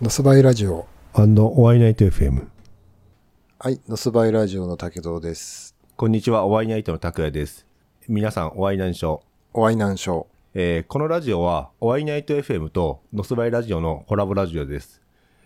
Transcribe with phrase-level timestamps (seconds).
[0.00, 0.86] ノスバイラジオ。
[1.12, 2.46] おワイナイト FM。
[3.58, 5.76] はい、ノスバイラジオの竹堂です。
[5.98, 7.66] こんにちは、おワイナイトの拓也です。
[8.08, 9.20] 皆さん、おワイナンショー。
[9.52, 15.02] お会いなんしょえーこのラジオは、おワイナイト FM とノスバイラジオのコラボラジオです。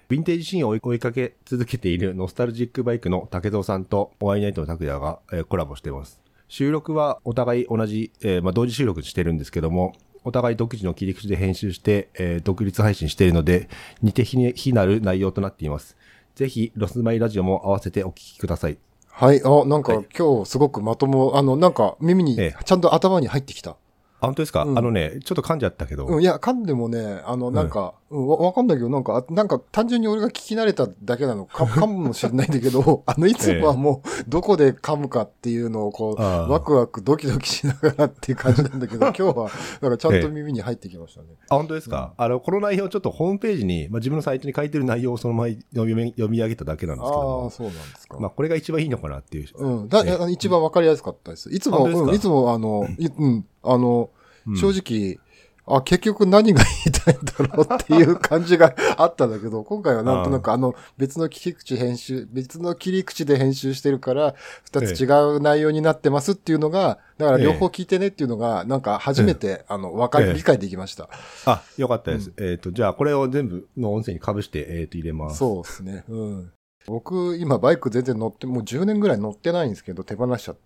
[0.08, 6.20] ヴィンテージシーンを追いかけ続けているノスタルジックバイクの竹蔵さんとおワイナイトの拓也が、えーコラボしています。
[6.46, 9.94] 収録はお互い同じ、えーまあ、同時収録してるんですけども、
[10.24, 13.68] お互い独自の切り口で編集して、えー独立配信しているので、
[14.02, 15.96] 似て非非なる内容となっています。
[16.34, 18.72] ぜひ、ロスバイラジオも合わせてお聞きください。
[18.72, 18.78] う。
[19.08, 23.76] はい、あ、なんか、はい今日すごくまとも、あの、なんか耳にええ、ちゃんと頭に入ってきた。
[24.20, 31.46] あ本当ですか、うんあのね、ちょっと噛んじゃったけど、うん、いや、噛んでもね、あの、なんか、うん、わわかんないけど、なんか、あなんか、単純に俺が聞き慣れただけなの。
[31.46, 39.50] か、 かもしれないんだけど、あの、いつもはもう、どこで噛むかっていうのを、こう、あーワクワクドキドキしながらっていう感じなんだけど、 今日は、
[39.80, 41.28] なんかちゃんと耳に入ってきましたね。
[41.48, 48.18] あ、本当ですか、あの、この内容ちょっとホームページに、まあ、自分のサイトに書いてる内容をそのまま読み読み上げただけなんですけどああ、も、そうなんですか。
[48.20, 49.48] まあ、これが一番いいのかなっていう。
[49.56, 49.88] うん。
[49.88, 51.50] だ、一番わかりやすかったです。
[51.50, 54.10] いつも、うん、いつも、あの、いうん、あの、
[54.46, 54.56] うん。
[54.56, 55.18] 正直、
[55.66, 71.08] あ、結局何が言いたいんだろうっていう感じがあったんだけど、 今回はなんとなくあの、別の切り口編集、別の切り口で編集してるから、二つ違う内容になってますっていうのが、だから両方聞いてねっていうのが、なんか初めて、あの、わかり、ええ理解できました。
[71.46, 72.32] あ、よかったです。
[72.38, 75.38] えっ、と、じゃあ、これを全部の音声に被して、えっ、と、入れます。
[75.38, 76.04] そうですね。
[76.08, 76.52] うん。
[76.86, 80.60] 僕、今バイク全然乗って、もう10年ぐらい乗ってないんですけど、手放しちゃって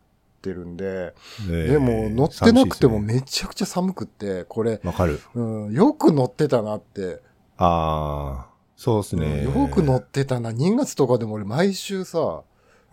[0.47, 1.14] るんで、
[1.48, 5.20] えーでも乗ってなくてもめちゃくちゃ寒くって、これわかる。
[5.34, 7.20] うん、よく乗ってたなって。
[7.56, 9.44] ああ、そうですね。
[9.44, 10.50] よく乗ってたな。
[10.50, 12.42] 2月とかでも俺毎週さ、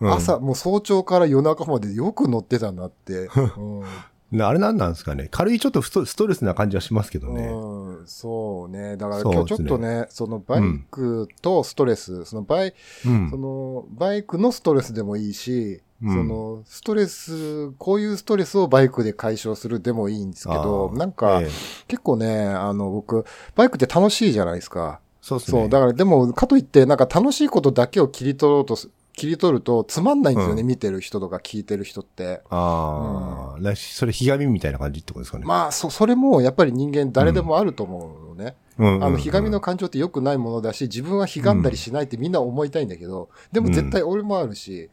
[0.00, 3.28] うん朝、もう早朝から夜中までよく乗ってたなって。
[3.56, 3.82] うん
[4.32, 5.28] あれなんなんですかね。
[5.30, 7.46] 軽いちょっとストレスな感じはしますけどね。
[7.46, 8.96] うん、そうね。
[8.96, 12.74] だから今日ちょっとね、そのバイクとストレス、そのバイ、
[13.06, 13.36] うんそ。
[13.36, 21.48] のバイクのストレスでもいいし、うんそのストレス、こういうストレスをバイクで解消するでもいいんですけど、なんか、ええ
[21.88, 23.24] 結構ね、あの僕、
[23.54, 25.00] バイクって楽しいじゃないですか。
[25.22, 25.44] そうね。
[25.44, 30.68] そう、だからでも、かといって、なんか楽しいことだけを切り取ろうとす、切り取るとつまんないんですよね、うん。
[30.68, 32.42] 見てる人とか聞いてる人って。
[32.50, 35.46] ああ、らしそれ、ひがみみたいな感じってことですかね。
[35.46, 38.56] まあ、そ、それもやっぱり人間誰でもあると思うのね。
[38.78, 38.86] うん。
[38.86, 38.96] うん。
[38.96, 44.90] うんあの、ひがみの感情って良くないものだし、自分はひがんだりしないってみんな思いたいんだけど、でも絶対俺もあるし、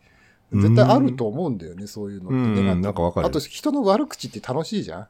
[0.53, 0.61] うん。
[0.61, 2.35] 絶対あると思うんだよね、そういうのって。
[2.35, 3.27] うんネガティブなんかわかる。
[3.27, 5.01] あと、人の悪口って楽しいじゃん。
[5.01, 5.07] う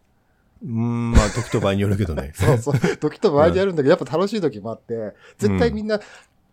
[0.66, 2.32] ーん、まあ、時と場合によるけどね。
[2.36, 2.98] そうそう。
[2.98, 6.00] 時と場合にあるんだけど、やっぱ楽しい時もあって、絶対みんな、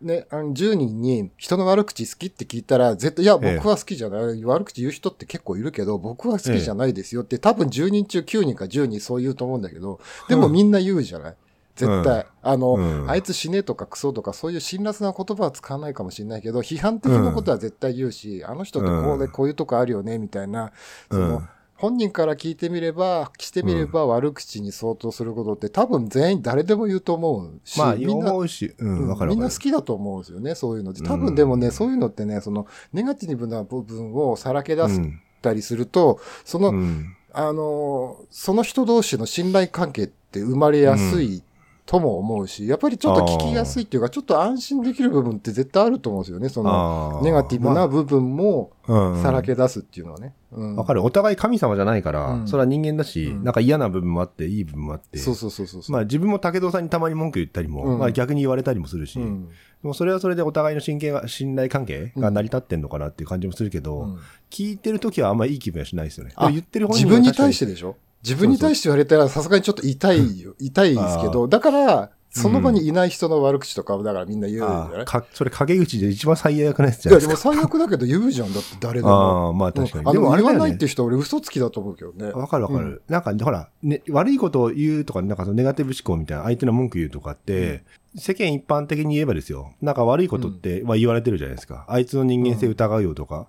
[0.00, 3.56] ね、あの10人に人の悪口好きって聞いたら、絶対、いや、ええ。
[3.56, 4.44] 僕は好きじゃない。
[4.44, 11.37] 悪口言う人って結構いるけど、僕は好きじゃないですよって、多分10人中9人か10人そう言うと思うんだけど、でもみんな言うじゃない？
[11.77, 12.27] 絶対。
[12.43, 13.11] あの、うん。
[13.11, 19.31] あいつ死ねとかクソとかそういう辛辣な言葉は使わないかもしれないけど、批判的なことは絶対言うし、あの人ってこうでうん。
[19.31, 20.72] こういうとこあるよね、みたいな、
[21.11, 21.49] その、うん
[21.81, 29.29] 本人から聞いてみれば、してみれば悪口に相当することって多分全員誰でも言うと思うし、まあ、みんな思うし、う、うん。
[29.29, 31.03] みんな好きだと思うんですよね、そういうのって。
[31.03, 41.43] 多うん分でもね、そういうのってね、その、ネガティブな部分をさらけ出しうんたりすると、その、うんあのー、その人同士の信頼関係って生まれやすい
[41.91, 50.33] とも思うし、やっぱりちょっと聞きやすいっていうか、ちょっと安心できる部分って絶対あると思うんですよね、その、ネガティブな部分もまあさらけ出すっていうのはね。
[50.53, 51.05] うんわかる。
[51.05, 55.19] お互い神様じゃないから、うんそれは人間だし、うんなんか嫌な部分もあって、いい部分もあって。
[55.19, 55.83] そうそうそうそう。
[55.89, 59.49] まあ自分も武藤さんにたまに文句言ったりも、うんまあ逆に言われたりもするし、うん
[59.83, 64.19] でもそれはそれでお互いの信頼が信頼関係が成り立ってんのかなっていう感じもするけど、うん
[64.50, 66.33] 聞いてるときはあんまりいい気分はしないですよね。
[66.37, 67.97] あ言ってる本自人は分に対して確でしょ？
[68.22, 70.54] 自分に対して言われたらさすがにちょっと痛いよ。
[70.58, 77.48] 痛いですけど、だから、その場にいない人の悪口とかをだからみんな言うんじゃない、それ陰口で一番最悪なやつじいや、でゃないですか。
[77.48, 78.54] も最悪だけど言うじゃん。
[78.54, 79.10] だって誰でも。
[79.10, 80.04] ああ、まあ確かに。
[80.04, 82.31] うんあれだよね言わないって人は俺嘘つきだと思うけどね。
[82.31, 82.84] わかるわかる。
[82.84, 87.82] うんなんか、ほら、ね、悪いことを言うとか、なんかそのネガティブ思考みたいな、相手の文句言うとかって、
[88.14, 89.73] 世間一般的に言えばですよ。
[89.82, 91.84] なんか悪いことって、まあ言われてるじゃないですか。
[91.88, 93.49] あいつの人間性疑うよとか。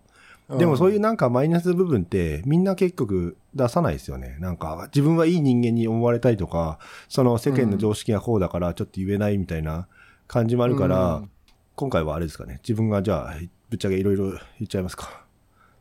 [0.58, 4.38] でもそういうなんかマイナス部分って、みんな結局出さないですよね。
[4.40, 9.88] なんか、自分はいい人間に思われたいとか、その世間の常識がこうだからちょっと言えないみたいな
[10.28, 11.32] 感じもあるから、うん
[11.74, 12.60] 今回はあれですかね。
[12.64, 13.36] 自分がじゃあ、
[13.70, 15.26] ぶっちゃけいろいろ言っちゃいますか。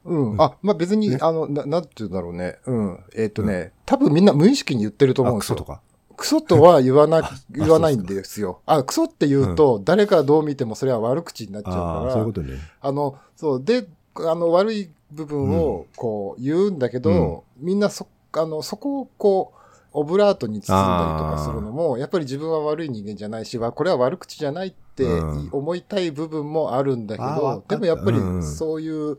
[0.05, 0.41] うん。
[0.41, 2.59] あ、まあ、別に、あの、な、なんて言うんだろうね。
[2.65, 2.99] うん。
[3.15, 5.57] えっ、とね、多分みんな無意識に言ってると思うんあ、ですよ。
[5.57, 5.83] クソとか？
[6.17, 8.61] クソとは言わなあ、言わないんですよ。
[8.65, 12.59] あ、クソって言うと、誰からどう見てもそれは悪口になっちゃうから、そういうことね。
[12.81, 19.61] あの、そう、で、あの、悪い部分を、こう、言うんだけど、みんなそ、あの、そこを、こう、
[19.93, 25.49] オブラートに包んだりとかするのも、やっぱり自分は悪い人間じゃないし、わこれは悪口じゃないってうん。
[25.51, 28.43] 思いたい部分もあるんだけどあーわか、でもやっぱりうん。
[28.43, 29.19] そういう、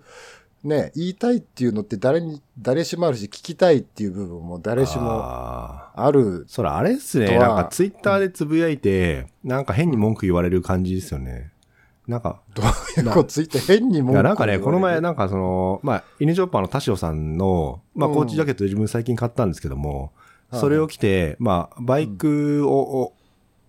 [0.63, 6.45] ね、言いたいっていうのって誰に、誰しもあるし、聞きたいっていう部分も誰しもある。
[6.47, 7.37] そら、あれっすね。
[7.37, 11.50] なんかツイッターでつぶやいて、なんか変に文句言われる感じですよね。
[12.11, 12.65] なんか、どう
[12.99, 18.15] いうことついて変にもなんかね、この前、なんかその、まあ、イヌジョッパーの田代さんの、まあ、うん。
[18.15, 20.11] コーチジャケット自分最近買ったんですけども、
[20.49, 20.59] はい。
[20.61, 23.13] それを着て、まあ、バイクを、を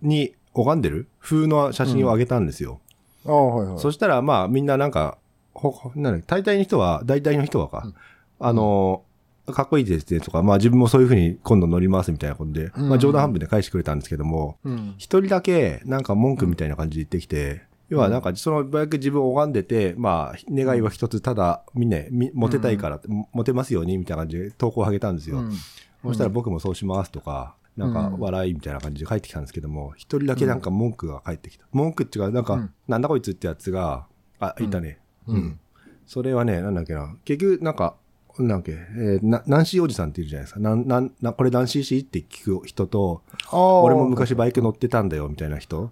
[0.01, 1.07] に拝んでる？
[1.19, 2.81] 風の写真を上げたんですよ。
[3.25, 3.79] ああ、はいはい。
[3.79, 5.17] そしたら、まあ、みんななんか、
[5.53, 7.93] ほ、ほなんだ大体の人は、大体の人はか、うん。
[8.39, 9.03] あの、
[9.51, 12.87] かっこいいですねとか、まあ自分もそういう風に今度乗りますみたいなことで、うん。
[12.87, 14.95] まあ冗談半分で返してくれたんですけども、うん。
[14.97, 17.63] 一人だけなんか文句みたいな感じで言ってきて、
[17.93, 22.99] 要はなんかそのバイク自分を拝んでて、まあ願いは一つ、ただみんなみモテたいから、
[23.31, 25.37] モテますようにみたいな感じで投稿を上げたんですよ。
[25.37, 25.51] うん
[26.03, 31.65] そしたら僕もそうしますとか、なんか笑いみたいな感じで帰ってきたんですけども、一人だけなんか文句が返ってきた。
[31.71, 34.05] 文句っていうか、なんか、うんなんだこいつってやつが、
[34.39, 34.99] あ、いたね。
[35.27, 35.59] うんうん。
[36.05, 37.15] それはね、なんだっけな。
[37.23, 37.95] 結局、なんか、
[38.39, 40.59] なんだっけ、えーな、ナンシーおじさんっているじゃないですか。
[40.59, 43.21] なん、なん、な、これナンシーシーって聞く人と、
[43.51, 45.91] 俺も昔バイク乗ってたんだよ、みたいな人。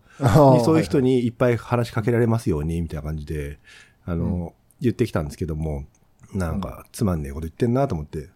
[0.64, 3.60] そういう人にいっぱい話しかけられますように、みたいな感じで、
[4.06, 5.86] あの、言ってきたんですけども、
[6.34, 8.30] なんか、つまんねえこと言ってんなと思って。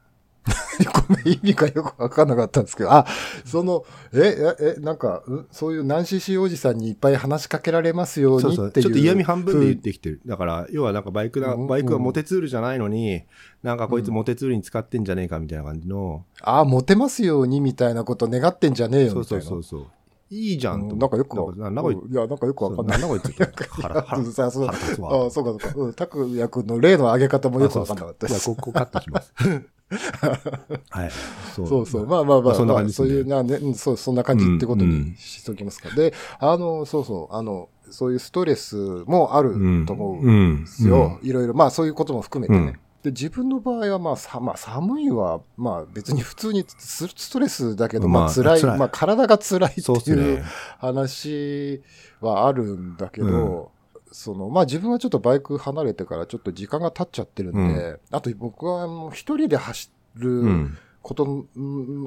[1.07, 3.05] ごめん、意味がよくわかんなかったんですけど、あ、
[3.45, 3.83] その、
[4.13, 8.65] え、え、えなんか、んそういうナンシーシーおじさんにいっぱい話しかけられますようそうそう。
[8.65, 8.85] にっていう。
[8.85, 10.21] ちょっと嫌味半分で言ってきてる。
[10.25, 13.23] だから、要はなんかバイクな、うんバイクはモテツールじゃないのに、
[13.63, 19.63] なんかこいつモテツールに使ってんじゃねえかみたいな感じの、ああ、モテますようにみたいなこと願ってんじゃねえよそうそみたいうな。
[19.63, 19.87] そうそう。
[20.31, 22.99] いいじゃんとうんなんかよくわなんかないいや、なんかよくわかんない。
[22.99, 23.45] なんだこいつって
[23.81, 25.71] 腹ああ、そうかそうか。
[25.75, 28.45] うん、タクヤ君の例の上げ方もよくわかんなかったです。
[28.47, 29.33] ここカットします。
[30.89, 31.11] はい。
[31.55, 32.07] そそうそう。
[32.07, 35.89] まあまあまあ、まあそんな感じねそういうな、ね、うんそう、そんな感じってことうんうんにしときますか。
[35.95, 41.19] で、あの、そうそう、あの、そういうストレスもあると思うんですよ。
[41.21, 42.59] いろいろ、まあそういうことも含めてね。
[42.59, 50.43] うんで、自分の場合は、まあ、さ、まあ、寒いは、まあ、別に普通にスストレスだけど、ままああ、辛い、辛いまあ、体が辛いっていうね。
[50.79, 51.83] 話
[52.19, 53.71] はあるんだけど、
[54.15, 60.77] その、まあ自分はちょっとバイク離れてからちょっと時間が経っちゃってるんで、うあと僕はもう一人で走うるん。
[61.01, 61.45] こと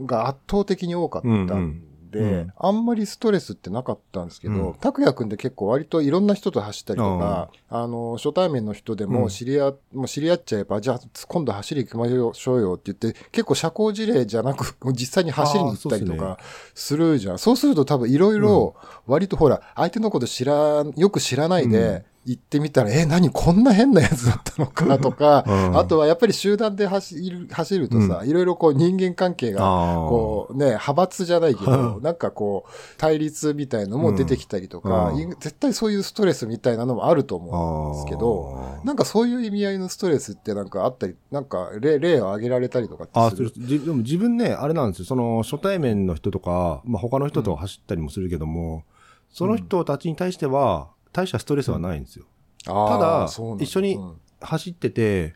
[0.06, 2.26] が圧倒的に多かったんで、うん。
[2.26, 4.56] うんあんまりストレスってなかったんですけうん。
[4.56, 9.12] ど、拓也くんって結構割といろんな人と走ったりとか、あの、初対面の人でうん。
[9.12, 16.38] も知り合、もう知り合っちゃえば、じゃあ今度走り行きましょうよって言って、結構社交辞令じゃなく、 実際に走りに行ったりとか
[16.74, 17.38] するじゃん。
[17.38, 18.74] そうすると多分いろいろ、
[19.06, 25.78] 割とほら、相手のこと知らん、よく知らないで、行ってみたら、え、何こんな変なやつだったのかとか、うん。
[25.78, 29.60] あとはやっぱり集団で走る、走るとさ、いろいろこう人間関係が。
[29.60, 35.18] こうね、派閥じゃないけど、なんかこう、対立みたいのも出てきたりとか、うん。
[35.18, 43.50] い絶対そういうストレスみたいなのもあると思うんですけど、なんかそういう意味合いのストレスってなんかあったり、なんか例例を挙げられたりとかってあする。
[43.56, 45.04] じでも自分ね、あれなんですよ。
[45.06, 48.84] その、初対面の人とか、まあ、他の人と走ったりもするけども、
[49.30, 52.26] その人たちに対しては、大したストレスはないんですよ。
[52.64, 53.28] ただ
[53.60, 55.34] 一緒にうん走ってて、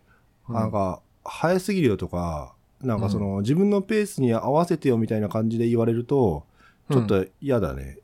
[0.49, 6.45] うんなんか、早すぎるよとか、なんかその、自分のペースに合わせてよみたいな感じで言われると、
[6.91, 7.99] ちょっと嫌だね。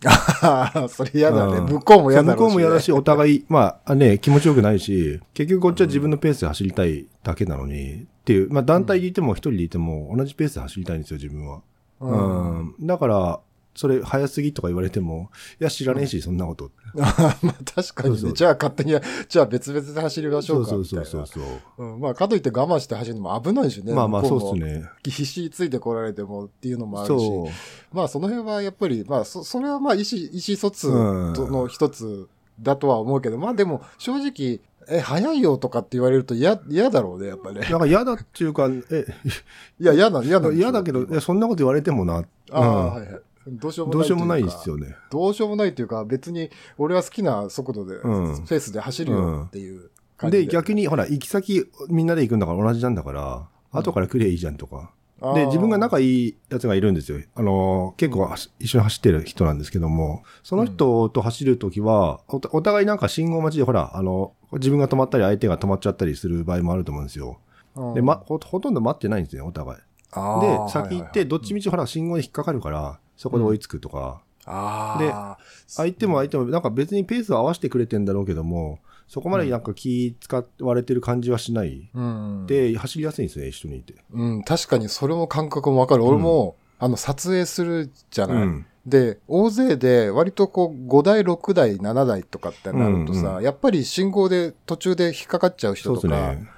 [0.88, 1.58] それ嫌だね。
[1.58, 11.58] うん向こうも嫌だ向こうも嫌だしし、 お互い、まあね、気持ちよくないし、結局こっちは自分のペースで走りたいだけなのに、っていう、まあ団体でいても一人でいても同じペースで走りたいんですよ、自分は。
[11.58, 11.62] ね。
[12.00, 12.86] うん。
[12.86, 13.40] だから、
[13.74, 16.70] それ早すぎとか言われても、いや知らねえし、そんなこと。
[16.94, 17.36] まあ
[17.74, 18.16] 確かにね。
[18.18, 18.94] そうそうじゃあ勝手に、
[19.28, 21.42] じゃあ別々で走りましょかそううそうみたいなそうそう。
[21.76, 21.86] そう。
[21.86, 23.92] うんまあかといって我慢して走るのも危ないしね。
[23.92, 24.88] まあまあ、そう向こもっすね。
[25.04, 27.20] 必死についてこられてもっていうのもあるし。
[27.20, 27.48] そ
[27.92, 27.96] う。
[27.96, 32.28] まあその辺はやっぱり、まあそ、それはまあ意思、意思疎通の一つ
[32.60, 37.60] だとは思うけど、まあでも正直、え、早いよとかって言われると嫌、嫌だろうね、やっぱね。
[37.60, 39.06] なんか嫌だっていうか、え、
[39.80, 40.50] いや、嫌な、嫌な。
[40.50, 42.22] 嫌だけど、いやそんなこと言われてもな。
[42.50, 43.22] ああ、うんはいはい。
[43.46, 44.06] どうしようもどない。
[44.06, 44.96] うしようもないですよね。
[45.10, 53.44] どうしようもないっていうか、別に俺は好きな速度で、うんペースで走るよっていう感じで、逆に、ほら、行き先みんなで行くんだから同じなんだから、うん
[53.76, 54.92] 後から来りゃいいじゃんとか。
[55.34, 57.18] で、自分が仲いいやつがいるんですよ。
[57.34, 67.38] あのー、結構はし一緒に走ってる人なんですけども、その人と走るときは、おお互いなんか信号待ちで、ほら、あの、自分が止まったり相手が止まっちゃったりする場合もあると思うんですよ。
[67.76, 69.80] うんで、ま、ほほとんど待ってないんですね、お互い。
[70.12, 78.78] あでー、先行って、どっちみちほら、信号で引っかかるから、そこで追いつくとか、あであ相手も相手も、なんか別にペースを合わせてくれてんだろうけども、
[79.08, 81.90] そこまでなんか気使われてる感じはしない。
[81.94, 83.94] うん、で、走りやすいんですね、一緒にいて。
[84.12, 86.04] うん、確かにそれも感覚もわかる。
[86.04, 88.42] 俺も、あの、撮影するじゃない。
[88.42, 88.66] うん。
[88.86, 96.48] で、大勢で割とこう5台、6台、7台とかってなるとさ、うんうやっぱり信号で途中で引っかかっちゃう人とかね。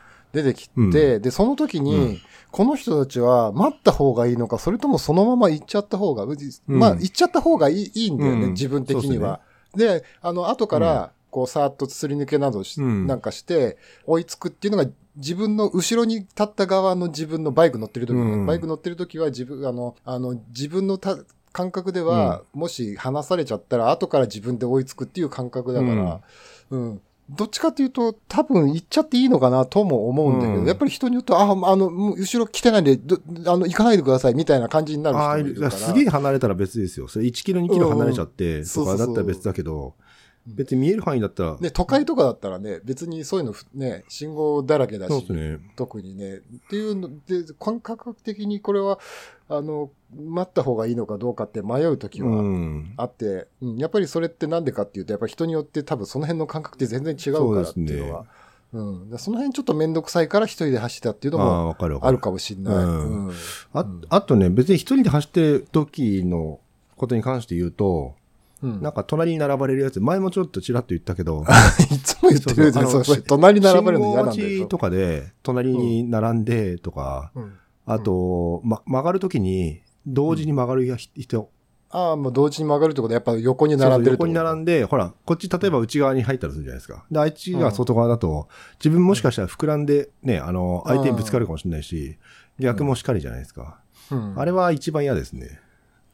[0.42, 0.90] 出てきて、うん。
[0.90, 2.18] で、その時に、うん。
[2.52, 8.50] この人たちは待った方がいいのか、それともそのまま行っちゃった方が、うまあ行っちゃった方がいいいいんだよね、うん。
[8.52, 9.40] 自分的には。
[9.74, 13.06] であの、後から、こう、さーっとすり抜けなどし、うん。
[13.06, 13.76] なんかして、
[14.06, 18.20] 追いつくっていうのが、自分の後ろに立った側の自分のバイク乗ってる時、ね。
[18.20, 18.46] うん。
[18.46, 21.18] バイク乗ってる時は自分、あの、あの、自分のた
[21.52, 26.20] 感覚では、もし離されちゃったら、後から自分で追いつくっていう感覚だから、
[26.70, 27.00] うん。
[27.28, 35.70] どっちかっていうと、多分行っちゃっていいのかなとも思うんだけど、うんやっぱり人によっては、あ、あの、後ろ来てないんで、どあの、行かないでくださいみたいな感じになる人もいるから。
[35.72, 37.08] すげえ離れたら別ですよ。
[37.08, 39.94] それ1キロ、2キロ離れちゃって、うんとかだったら別だけど、
[40.46, 45.58] 別に見える範囲だったら、ね、都会とかだったらね、別にそういうのふね、信号だらけだし、ね。
[45.74, 46.36] 特にね。
[46.36, 46.40] っ
[46.70, 49.00] ていうので、感覚的にこれは、
[49.48, 52.94] あの、待った方がいいのかどうかって迷うときうはん。
[52.96, 58.26] あって、うんやっぱりそれってなんでかっていうと、やっぱり人によって多分その辺の感覚って全然違うからっていうのは。
[58.72, 61.76] うん、でその辺ちょっとめんどくさいから一人で走ったっていうのああ、も。
[62.02, 62.74] あるかもしれない。
[62.74, 63.34] うんうん
[63.72, 66.60] ああとね、別に一人で走ってる時の
[66.96, 68.14] ことに関して言うと、
[68.62, 71.44] うんなんか隣に並ばれるやつ、前もちょっとちらっと言ったけど、
[71.92, 72.88] いつも言ってるじゃん。
[72.88, 74.66] そうそう隣に並ばれるの嫌なんだよ。
[74.66, 77.52] とかで、隣に並んでとか、うん
[77.88, 81.50] あと、ま、曲がるときに、同時に曲がるや人、
[81.90, 87.04] ああ、もう同時に曲がるってことはやっぱ横に並んでる横に並んんで、ほら、こっち例えば内側に入ったりするじゃないですか。
[87.10, 88.48] で、あっちが外側だと、
[88.78, 92.18] 自分もしかしたら膨らんで、ね、あの、相手にぶつかるかもしれないし、
[92.58, 93.78] 逆もしかりじゃないですか。
[94.10, 95.60] うんあれは一番嫌ですね。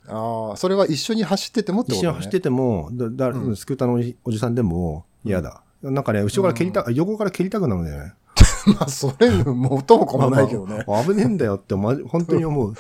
[0.06, 2.08] ああ、それは一緒に走っててもってことね。
[2.08, 5.62] 一緒に走ってても、だだうんスクーターのおじおじさんでも嫌だ。
[5.82, 8.14] なんかね、後ろから蹴りた、横から蹴りたくなるんだよね。
[8.78, 10.84] まあ、それ、もう元も子もないけどね。
[10.86, 12.74] まあまあ危ねえんだよって、まじ、 本当に思う。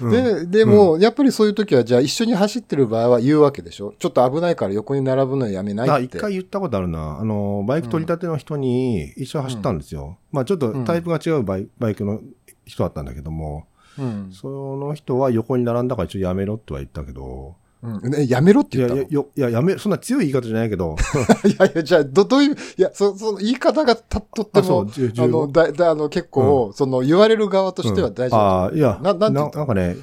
[0.00, 3.94] うんで、でも、やっぱりそういう時は、じゃあ一緒に走ってる場合は言うわけでしょ？
[3.98, 6.04] ちょっと危ないから横に並ぶのやめないあ、って。
[6.04, 7.18] 一回言ったことあるな。
[7.20, 10.16] あの、バイク取り立ての人に一緒に走ったんですよ。
[10.32, 12.20] まあちょっとタイプが違うバイバイクの
[12.64, 13.66] 人だったんだけども、
[13.98, 14.30] うん。
[14.32, 18.10] その人は横に並んだから一応やめろっては言ったけど、うん。
[18.10, 19.02] ね、やめろって言ったの？
[19.02, 20.96] いやよいや、やめ、そんな強い言い方じゃないけど、
[21.44, 28.40] いやいや、じゃあ、ど、どういう、いや、そ、その言い方がた、とってもう、じゅあの、だ、だ、あの、結構、その、言われる側としては大丈夫。
[28.40, 29.96] ああ、いや、なななんなんかね、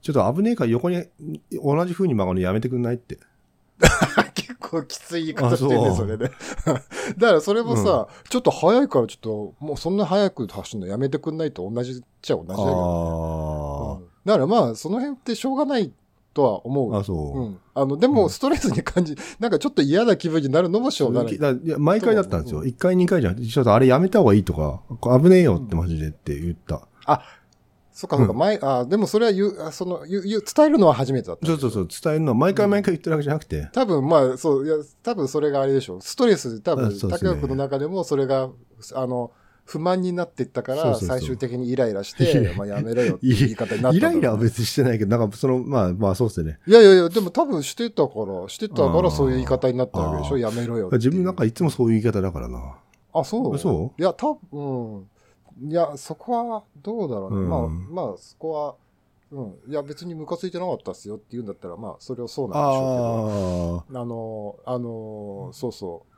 [0.00, 1.04] ちょっと危ねえから横に
[1.52, 3.18] 同じ風に曲がるのやめてくんないって。
[4.34, 6.30] 結構きつい言い方してるね、あそれで。
[7.18, 14.06] だからそれもさ、ちょっと早いからちょっと、もうそんな早く走るのやめてくんないと同じっちゃ同じだけど、あうん。
[14.24, 15.92] だからまあ、その辺ってしょうがない
[16.38, 16.94] とは思う。
[16.94, 17.40] あ、あ、そう。
[17.40, 17.58] うん。
[17.74, 21.36] あの、でも、ストレスに感じ、 なんかちょっと嫌な気分になるのもしょうがない。
[21.36, 22.60] だいや毎回だったんですよ。
[22.60, 24.82] うん1回2回じゃなくて、ちょっとあれやめた方がいいとか、
[25.20, 26.86] 危ねえよってマジでって言った。
[27.92, 31.46] そっかそっか、うん前、あ、でもそれは言う、あその、言う、伝えるのは初めてだった。
[31.48, 36.00] そうそうそう、伝えるのは毎回毎回言ってるわけじゃなくて、多分まあ、そう、いや、多分それがあれでしょう。
[36.00, 38.50] ストレス、多分、竹岡の中でもそれが、
[38.94, 39.32] あの、
[39.70, 46.58] 不満になっていったから、最終的にイライラして、まあやめろよって言い方になったイライラは別にしてないけど、なんかその、まあまあそうですね。
[46.66, 50.88] いやいやいや、でも多分してたから、してたからそういう言い方になったわけでしょやめろよ。
[50.92, 52.78] 自分なんかいつもそういう言い方だからな。
[53.12, 53.58] あ、そう？
[53.58, 55.06] そいや、多分、
[55.68, 57.36] いや、そこは、どうだろうね。
[57.36, 57.68] うんまあ、
[58.06, 58.74] まあ、そこは、
[59.32, 59.54] うん。
[59.70, 63.98] いや、別にムカついてなかったっすよって言うんだったら、まあ、それをそうなんでしょうけど。
[63.98, 66.14] ああの、あの、そうそう。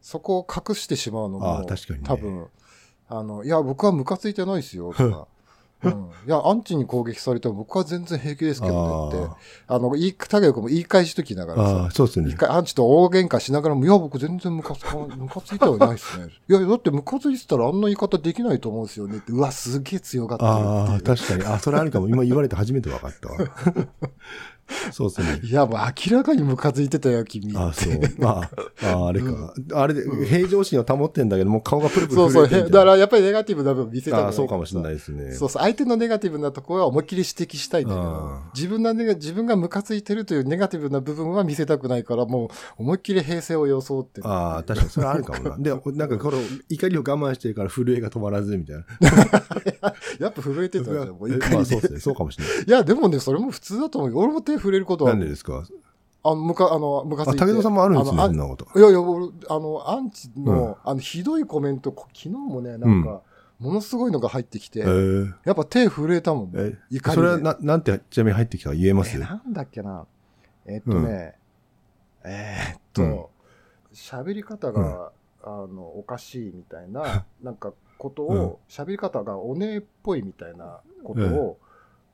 [0.00, 2.46] そこを隠してしまうのも、確かにね多分、
[3.18, 5.26] あの、いや、僕はムカついてないですよ、とか。
[5.84, 8.66] うん、いや、アンチに攻撃されても僕は全然平気ですあ。
[8.66, 12.36] けどねってあ、あの、言い、竹内君も言い返しときながあらさああ、、そうですね一。
[12.36, 16.28] 回アンチと大喧嘩しながらも、いや、僕全然ムカつか、 ムカついてはいないですね。
[16.48, 21.16] いや、だってムカついてたらあんな言い方できないと思うんですよねって、うわ、すげえ強がってるああ、っていう。
[21.16, 21.44] 確かに。
[21.44, 22.08] あ、それあるかも。
[22.08, 23.38] 今言われて初めて分かったわ。
[24.92, 25.40] そうですね。
[25.42, 27.52] いや、もう明らかにムカついてたよ、君。
[27.56, 28.00] あそう。
[28.18, 28.48] ま
[28.82, 29.54] あ、ああれか。
[29.74, 32.48] あれで、平常心を保ってんだけど、もう顔がプルプルそうそう。
[32.48, 35.32] だからやっぱりネガティブな部分見せたくないああ、そうかもしれないですね。
[35.32, 35.62] そうそう。
[35.62, 42.48] 相手のネガティブなところは思いっきり指摘したいんだけどあ、自分が自分がムカついてるというネガティブな部分は見せたくないから、もう
[42.78, 44.28] 思いっきり平静を装ってる。
[44.28, 45.56] ああ、確かに、それあるかもな。
[45.62, 46.38] で、なんかこの
[46.68, 48.84] 怒りを我慢してるから震えが止まらず、みたいな。
[50.20, 51.56] やっぱ震えてたじゃん、もうえ怒りで。
[51.56, 52.00] まあそうですね。
[52.00, 52.64] そうかもしれない。
[52.66, 54.18] いや、でもね、それも普通だと思うよ。
[54.18, 55.10] 俺も手触れることは。
[55.12, 55.64] なんでですか？
[56.24, 57.38] あの、むか、あの、ムカついあ、て。
[57.40, 58.66] 武田さんもあるんですね、そんなこと。
[58.74, 63.22] あいやいや、俺、あの、アンチの、あの、ひどいコメント、こ昨日もね、なんか、
[63.58, 65.34] ものすごいのが入ってきて、えー。
[65.44, 66.52] やっぱ手震えたもん。
[66.54, 67.10] え怒りで。
[67.10, 69.16] それはな、なんて、ちなみに入ってきたか言えます？
[69.16, 70.06] え、なんだっけな。
[70.66, 71.34] えっとね、
[72.24, 73.30] えーっと、
[73.92, 75.10] 喋、り方が、
[75.42, 81.58] あの、おかしいみたいな、 なんか、ことを、喋り方がおねえっぽいみたいなことを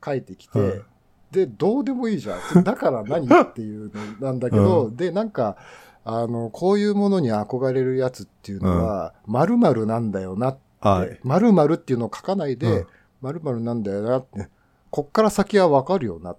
[0.02, 0.82] 書いてきて、うん
[1.30, 2.64] で、どうでもいいじゃん。
[2.64, 5.56] だから何っていうのなんだけど、で、なんか、
[6.04, 12.86] あの、こういうものに憧れるやつっていうのは、〇〇なんだよなっあて、〇〇っていうのを書かないうんで、
[13.20, 14.48] 〇〇なんだよなって、
[14.90, 16.36] こっから先はわかるよなっ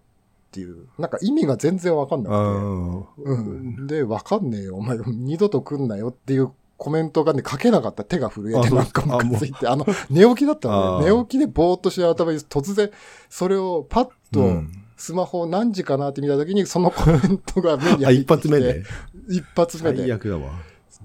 [0.51, 2.39] ていう、なんか意味が全然わかんなくて。
[2.39, 3.87] うんうん。
[3.87, 4.77] で、わかんねえよ。
[4.77, 8.03] お前、二度と来んなよっていうコメントがね、書けなかった。
[8.03, 9.67] 手が震えて、なんかムカついて。
[9.67, 11.11] あの、寝起きだったのね。
[11.11, 12.89] 寝起きでぼーっとしてる頭に突然、
[13.29, 18.83] それをパッと、うんスマホ何時かなって見たときに、そのコメントが目にあ、入ってきて一発目で。
[19.29, 19.99] 一発目で。
[19.99, 20.51] 最悪だわ。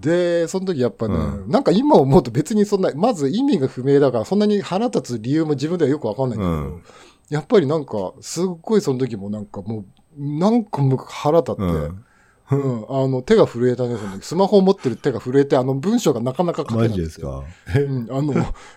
[0.00, 6.82] で、その時やっぱね、うなんか今思うと別にそんな、まず意味が不明だから、そんなに腹立つ理由も自分ではよくわかんないんだけど、うん
[7.30, 9.84] やっぱりなんか、すっごいその時もなんかも
[10.18, 12.04] う、なんかもう腹立って、うん。
[12.50, 14.24] うん、あの、手が震えたね、その時。
[14.26, 17.02] スマホを持ってる手が震えて、あの、文章がなかなか書けなマいんでよ。
[17.02, 17.42] ジですすか？
[17.74, 18.34] うん、あの、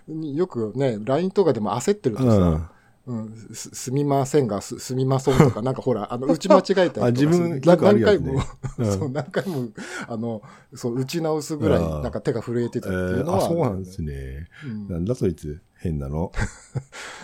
[0.33, 2.67] よくね、LINE とかでも焦ってるとさ、うん。
[3.07, 7.13] うん、すすみませんが、すすみませんとか、なんかほら、あの、打ち間違えたり
[7.61, 8.41] とか何回も、
[8.77, 9.69] うん そう、何回も、
[10.09, 10.41] あの、
[10.73, 14.47] そう、打ち直すぐらい、なんか手が震えてえたっていうのは、そうなんですね。
[14.65, 16.33] うんなんだそいつ、変なの？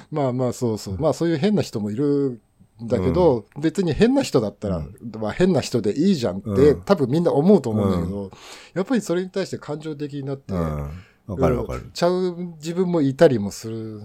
[0.09, 0.97] まあまあ、そうそう。
[0.99, 2.39] まあ、そういう変な人もいるん
[2.87, 4.85] だけど、別に変な人だったら、
[5.19, 8.31] まあ変な人でいいじゃんって、うん多分みんな思うと思うんだけど、
[8.73, 10.91] やっぱりそれに対して感情的になって、うん。
[11.27, 11.89] わかるわかる。
[11.93, 14.01] ちゃう自分もいたりもする。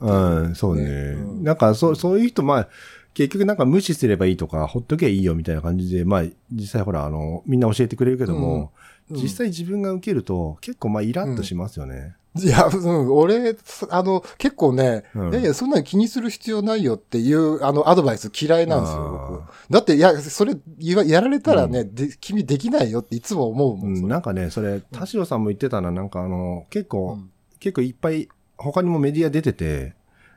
[0.00, 0.84] うん、そうね。
[0.84, 2.68] ねうんなんか、そう、そういう人、まあ、
[3.14, 8.68] 結局なんか無視すればいいとか、ほっとけばいいよみたいな感じで、まあ、実際ほら、あの、みんな教えてくれるけども、うん
[9.10, 12.16] 実際自分が受けると、結構まあ、イラッとしますよね。
[12.36, 13.56] いや、うん、俺、
[13.90, 15.30] あの、結構ね、うん。
[15.30, 19.42] いやいや、そんなに気にする必要ないよっていう、あの、アドバイス嫌いなんですよ、あ僕。
[19.72, 23.84] だって、いや、それ、やられたらね、で、君できないよっていつも思うも。
[23.84, 23.92] うん。
[23.94, 24.08] ん、それ。
[24.08, 27.30] なんかね、それ、田代さんも言ってたな、なんかあの、結構、うん。
[27.58, 29.94] 結構いっぱい、他にもメディア出てて、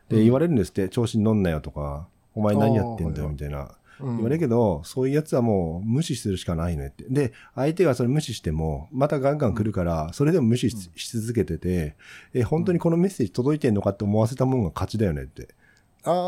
[0.10, 0.24] で、うん。
[0.24, 3.70] 言われるんですって、調子に乗んなよとか、お前何やってんだよ、みたいな。
[4.04, 4.16] うん。
[4.18, 7.06] 言われるけど、そういうやつはもう無視するしかないねって。
[7.10, 11.96] で、相手がそれ無視しても、またガンガン来るから、それでも無視しし続けてて、
[12.34, 15.54] え、本当にこのメッセージ届いてんのかって思わせたもんが勝ちだよねって、って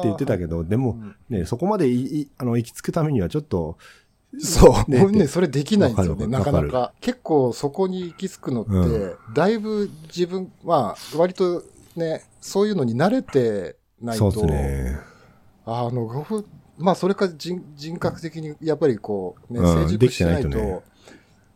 [0.03, 3.77] 言ってたけど、でも、ね、そそこまでいいあの行き着くためにはちょっと、
[4.39, 4.91] そう。
[4.91, 6.93] ね俺 ね、それできないんですよね、なわかなか。
[7.01, 11.63] 結構そこに行き着くのって、うだいぶ自分、まあ、割と
[11.95, 14.99] ね、そういうのに慣れてないと、そうですね。
[15.65, 16.45] あの、ふ
[16.77, 20.81] まあ、それか人人格的にやっぱりこう、ね、うん成熟してないと、できてないとね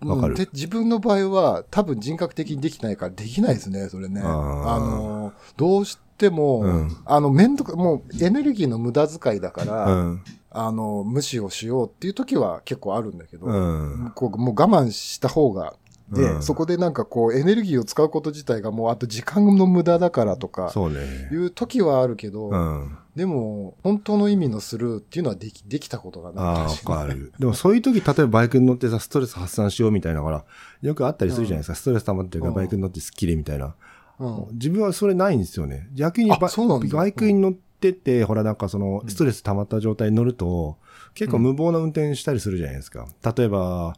[0.01, 4.21] わかるうんで自分の場合は多分人格的にできないからできないですね、それね。
[4.23, 10.23] あの、どうしても、うんあの、めんどく、もうエネルギーの無駄遣いだから、うん。
[10.51, 14.11] あの、無視をしようっていう時は結構あるんだけど、うん。
[14.15, 15.75] こうもう我慢した方が、
[16.11, 21.01] で、うんそこでなんかこうエネルギーを使うこと自体がもうあと時間の無駄だからとか、そういね。
[21.31, 22.97] う時はあるけど、うん。
[23.19, 26.77] でも、本当の意味のスルーっていうのはでき、できたことがああ、ない。
[26.85, 27.33] わかる。
[27.37, 30.45] でもそういう時、例えばバイクに乗ってさ、ストレス発散しようみたいなから、
[30.81, 31.75] よくあったりするじゃないですか。
[31.75, 33.75] ストレス溜まってるからうんバイクに乗ってスッキリみたいな。
[34.19, 34.47] うん。
[34.53, 35.89] 自分はそれないんですよね。
[35.93, 36.49] 逆にあバ
[36.93, 40.77] バイクに乗ってて、ほらなんかその、ストレス溜まった状態に乗ると、
[41.13, 43.05] 結構無謀な運転したりするじゃないですか。
[43.35, 43.97] 例えば、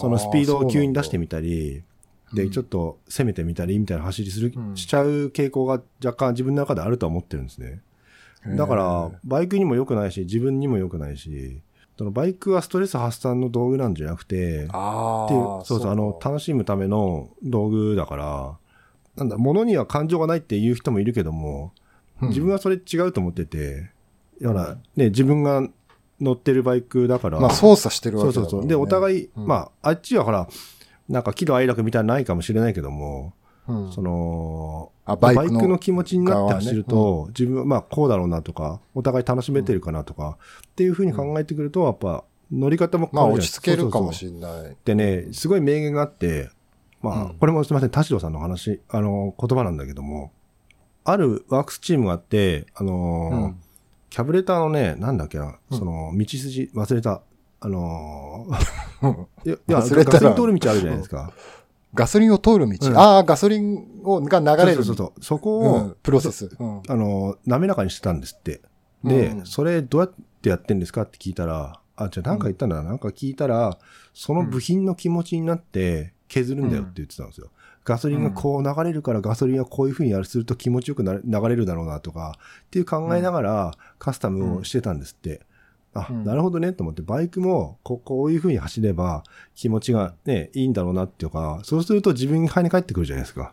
[0.00, 1.82] そのスピードを急に出してみたり、
[2.32, 7.82] で、ちょっと攻めてみたりみたいな走りする、うんしちゃう傾向が若干自分の中であるとは思ってるんですね。
[8.46, 11.60] だかへら、バイクにも良くないし、自分にも良くないし、
[11.96, 14.34] そのバイクはストレス発散の道具なんじゃなくて。
[14.34, 18.56] っていう、そうそう、あの、楽しむための道具だから、
[19.16, 21.72] なんだ、物には感情がないっていう人もいるけども、
[22.20, 22.28] うん。
[22.28, 23.90] 自分はそれ違うと思ってて、
[24.40, 25.68] だから、ね、自分が
[26.20, 28.50] 乗ってるバイクだから、まあ操作してるわそうそうそう。
[28.50, 29.46] けだからねで、お互い、うん。
[29.46, 30.48] まあ、あっちはほら、
[31.08, 33.34] なんか喜怒哀楽みたいなのないかもしれないけども、
[33.68, 33.92] うん。
[33.92, 44.76] その、あバイクの気持ちになって走る側と、自分はまあこうだろうなとか、お互い楽しめてるかなとか、っていうふうに考えてくると、やっぱ乗り方もまあ変わるじゃないです落ち着けるかもしれない。
[44.84, 46.50] でね、すごい名言があって、
[47.00, 47.34] まあ、うん。
[47.34, 50.32] これもすみません、田代さんの話、あの、言葉なんだけども、
[51.04, 53.56] あるワークスチームがあって、あの
[54.08, 57.22] キャブレターのね、なんだっけな、その、道筋、忘れた。
[57.64, 61.32] あのー いや、ガソリン通る道あるじゃないですか。
[61.94, 62.88] ガソリンを通る道。
[62.88, 64.74] うんああ、ガソリンをが流れる。
[64.76, 66.50] そうそうそうそこを、うんプロセス。
[66.58, 68.60] うんあの、滑らかにしてたんですって。
[69.04, 73.78] で、うんそれどうやってやってんですかって聞いたら、あ、じゃあなんか言ったんだな、なんか聞いたら、
[74.14, 77.50] その部品の気持ちになって削るんだよって言ってたんですよ。
[77.84, 85.42] ガソリンがこう流れるからガソリンはこういう風にやるすると気持ちよくなれ流れるだろうなとか、っていう考えながらカスタムをしてたんですって。
[85.94, 89.24] あ、うんなるほどねと思って、バイクもこうこういう風に走れば
[89.54, 93.52] 気持ちがね、いいんだろうなっていうか、そうすると自分に跳ね返ってくるじゃないですか。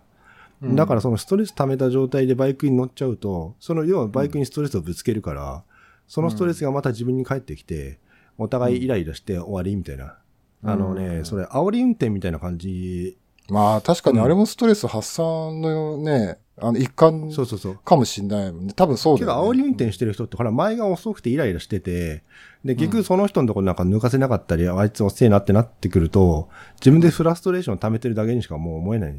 [0.61, 5.63] うんだからそのストレス溜めた状態でバイクに乗っちゃうと、その要はバイクにストレスをぶつけるから、
[6.07, 7.99] そのストレスがまた自分に返ってきて、
[8.37, 10.17] お互いイライラして終わりみたいな。
[10.63, 13.17] あのね、うんそれ、煽り運転みたいな感じ。
[13.49, 17.75] まあ確かにあれもストレス発散のね、あの一環そうそうそう。
[17.77, 18.73] かもしんないもんね。
[18.73, 19.31] 多分そうだけど。
[19.31, 22.23] 煽り運転してる人って、ほら、前が遅くてイライラしてて、
[22.63, 29.15] で、結局その人のところなんか抜かせなかったり、あいつ遅えなってなってくると、自分でフラストレーションを溜めてるだけにしかもう思えない。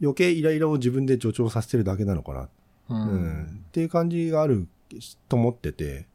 [0.00, 2.48] 余計イライラを自分で助長させてるだけなのかな。
[2.90, 3.00] ううん。
[3.00, 3.64] ん。
[3.68, 4.68] っていう感じがある
[5.28, 6.06] と思ってて、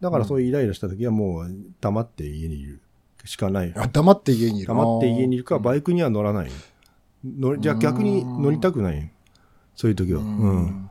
[0.00, 2.80] だからそういうイライラした時はもう黙って家にいる
[3.24, 3.72] しかない。
[3.76, 4.68] あ黙って家にいる。
[4.68, 6.50] 黙って家にいるか、イバイクには乗らない。
[7.24, 9.10] 乗りじゃあ逆に乗りたくない。
[9.80, 10.20] そういう時は。
[10.20, 10.90] うん。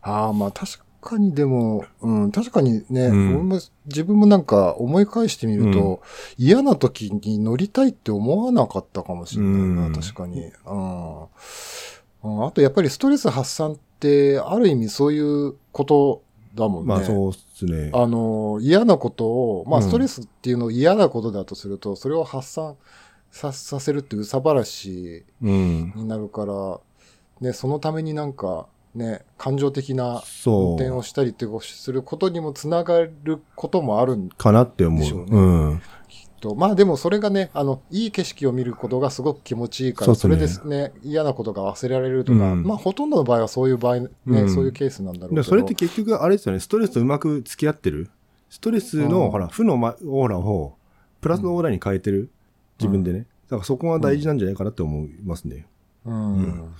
[0.00, 6.00] ああ、まあ確かにでも、うん、確かにね、うん自分もなんか思い返してみると、
[6.38, 12.46] 嫌な時に乗りたいって思わなかったかもしれないな、うん確かに、うんうん。
[12.46, 16.22] あとやっぱりストレス発散って、ある意味そういうこと
[16.54, 16.88] だもんね。
[16.88, 17.90] まあそうっすね。
[17.92, 22.76] あの、嫌なことを、まあうんストレスっていうのを嫌なことだとすると、それを発散
[23.30, 25.92] ささせるってうさばらしうん。
[25.96, 26.80] になるから、
[27.40, 34.28] ね、そのためになんか、ね、感情的な運そ転をしたりってすることにもつながることもあるんう。
[34.36, 35.00] かなって思う。
[35.00, 35.40] でしょうねう
[35.74, 35.82] ん。
[36.42, 45.42] と、まあでもそれがね、あの、いい景色を見ることがすごく気持ちいいから、それですね、嫌なことが忘れられるとか、うんまあほとんどの場合はそういう場合、ね、うんそういうケースなんだろうけど。
[45.42, 48.10] でそれって結局あれですよね、ストレスとうまく付き合ってる。
[48.50, 50.74] ストレスうんの、ほら、負のまオーラを、
[51.20, 52.30] プラスのオーラに変えてる。
[52.78, 53.26] 自分でね。
[53.48, 55.66] だからそこが大事なんじゃないかなって思いますね。
[56.04, 56.74] うんうん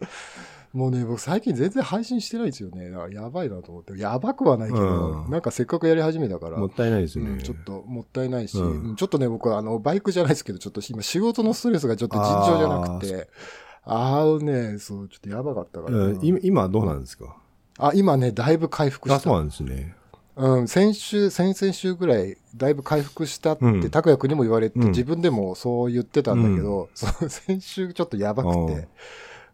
[0.74, 2.90] もうね、僕最近全然配信してないんですよね。
[2.90, 3.98] だからやばいなと思って。
[3.98, 6.58] やばくはないけど、うんなんかせっかくやり始めたから。
[6.58, 7.30] もったいないですよね。
[7.30, 13.28] うんちょっともったいないし、うんうんちょっとね、僕はあの、バイクじゃないですけど、ちょっと今仕事のストレスがちょっと尋常じゃなくて、
[13.84, 17.36] ああね、そう、ちょっとやばかったからな、うん今今はどうなんですか？
[17.78, 19.30] あ、今ね、だいぶ回復あ、した。
[19.30, 19.94] そうなんですね。
[20.36, 28.86] うん、先週、先々週ぐらい、だいぶ回復したって、うん拓也君にも言われて、うん自分でもそう言ってたんだけど、そう 先週ちょっとやばくうんて、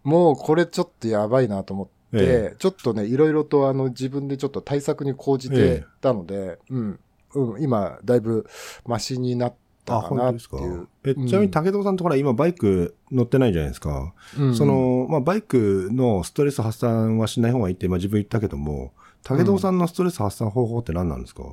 [0.05, 7.01] もうこれちょっとやばいなと思って、えちょっとね、いろいろとあの自分でちょっと対策に講じてたので、うん、
[7.35, 8.47] うん、今、だいぶ
[8.87, 10.89] マシになったあ、かなっていう。。
[11.05, 14.15] え、うんちなみに武藤さんとほら今バイク乗ってないじゃないですか。
[14.39, 18.93] うんそ、の、まあ、バイクのストレス発散はしない方がいいって、まあ、自分言ったけども、
[19.25, 21.45] 武藤さんのストレス発散方法って何なんですか、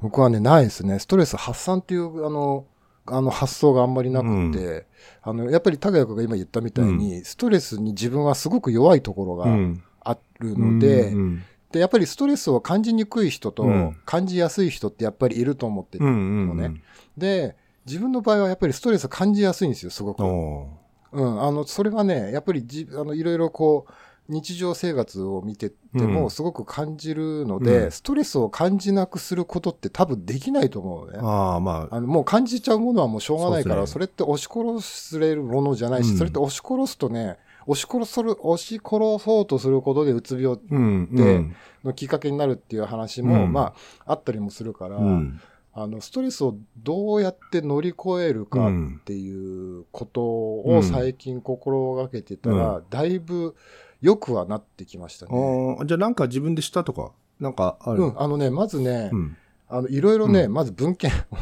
[0.00, 0.98] 僕はね、ないですね。
[0.98, 2.66] ストレス発散っていう、あの、
[3.06, 4.86] あの発想があんまりなくて、
[5.22, 9.82] あの、やっぱり拓也君が今言ったみたいに、ストレスに自分はすごく弱いところがうん。
[10.04, 13.96] あるので、うんで、やっぱりストレスを感じにくい人とうん。
[14.04, 16.82] 感じやすい人ってやっぱりいると思ってて、うんうんのね。
[17.16, 20.22] で、自分の場合はやっぱりストレスを感じやすいんですよ、すごく。
[20.24, 20.68] お
[21.12, 23.92] うん、あの、それはね、やっぱりじ、あの、いろいろこう、
[24.28, 26.12] 日常生活を見ててうん。
[26.12, 27.90] もすごく感じるので、うん。
[27.90, 31.18] ストレスを感じなくすることって多分できないと思うのね。
[31.20, 34.06] ああ、まあ、あのもう感じちゃうものはもうしょうがないから、そ,、ね。
[34.06, 36.18] れって押し殺すれるものじゃないし、うん。
[36.18, 41.08] それって押し殺すとね、押し殺する、押し殺そうとすることでうつ病うん。
[41.14, 41.56] でうん。
[41.84, 43.52] のきっかけになるっていう話も、うん。
[43.52, 43.74] ま
[44.06, 45.40] あ、あったりもするから、うん。
[45.74, 53.56] あの、ストレスをどうやって乗り越えるかうんっていうことを最近心がけてたら、だいぶ
[54.02, 55.78] 良くはなってきましたね。
[55.86, 58.02] じゃあなんか自分でしたとか、なんかある？
[58.02, 59.36] うん、あのね、まずね、うん。
[59.68, 61.10] あの、いろいろね、うまず文献、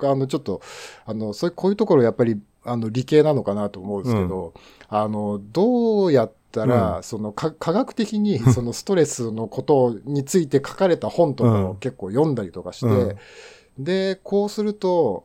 [0.00, 0.60] あの、ちょっと、
[1.06, 4.52] あの、そういう、こういうところやっぱり、あの、理系なのかなと思うんですけど、
[4.88, 13.16] あの、どうやったら、その、か科学的に、 そのストレスのことについて書かれた本とかをうん結構読んだりとかして、うん
[13.78, 15.24] で、こうすると、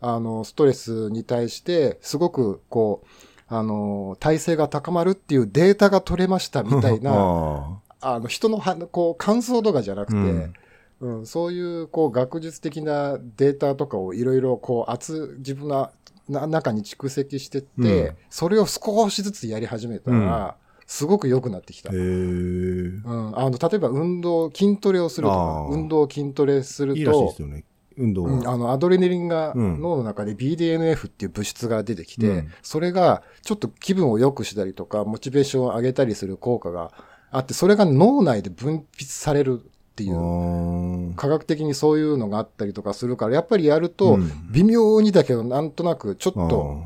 [0.00, 3.06] あの、ストレスに対して、すごく、こう、
[3.48, 7.12] あの、耐性が高まるっていうデータが取れましたみたいな、
[8.00, 8.20] ああ。
[8.20, 10.54] の、人のは、こう、感想とかじゃなくて、うん。
[11.00, 15.90] うん、そういう、こう、学術的なデータとかをいろいろ、こう、厚、自分の
[16.28, 18.16] な中に蓄積してって、うん。
[18.30, 21.90] それを少しずつやり始めたら、すごく良くなってきた。
[21.90, 27.64] うん、あの、例えば運動、筋トレをするとか運動、筋トレするいいらしいでとす、よね。
[27.96, 28.52] 運動うん、は。
[28.52, 29.80] あの、アドレナリンがうん。
[29.80, 32.52] 脳の中で BDNF っていう物質が出てきて、うん。
[32.62, 36.92] それがちょっと気分を良くしたりとか、モチベーションを上げたりする効果が
[37.30, 46.82] あって、それが脳内で分泌されるっていう、あ科学的にそういうのがあったりとかするから、やっぱりやるーとうん、微妙にだけど、なんとなくちょっあと、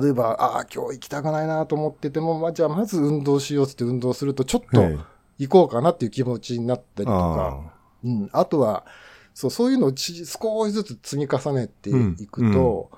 [0.00, 4.82] 例えば、ああ、今日行きたくないなと思ってても、まあ、じゃあまず運動しようって運動すると、ちょっと
[5.38, 7.72] 行こうかなっていう気持ちになったりとか、あ
[8.04, 8.84] うん、あとは、
[9.38, 12.90] そう、そういうのをち少しずつ積み重ねていくと、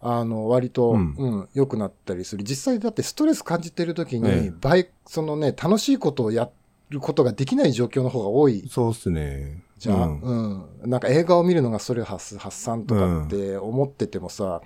[0.00, 2.44] あの、割と、ううんん、良くなったりする。
[2.44, 4.52] 実際だってストレス感じてる時に、ええ。
[4.58, 6.48] バイク、そのね、楽しいことをや
[6.88, 8.64] ることができない状況の方が多い。
[8.66, 9.62] ーそうっすね。
[9.76, 10.86] じゃあ、ううん。
[10.86, 14.62] ん、なんか映画を見るのがストレス発発散とかって思っててもさ、